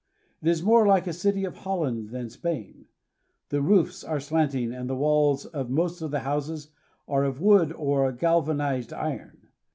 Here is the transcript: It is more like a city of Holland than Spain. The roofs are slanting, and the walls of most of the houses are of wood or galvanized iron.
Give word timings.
It 0.41 0.47
is 0.47 0.63
more 0.63 0.87
like 0.87 1.05
a 1.05 1.13
city 1.13 1.45
of 1.45 1.57
Holland 1.57 2.09
than 2.09 2.27
Spain. 2.31 2.87
The 3.49 3.61
roofs 3.61 4.03
are 4.03 4.19
slanting, 4.19 4.73
and 4.73 4.89
the 4.89 4.95
walls 4.95 5.45
of 5.45 5.69
most 5.69 6.01
of 6.01 6.09
the 6.09 6.21
houses 6.21 6.69
are 7.07 7.23
of 7.23 7.39
wood 7.39 7.71
or 7.73 8.11
galvanized 8.11 8.93
iron. 8.93 9.49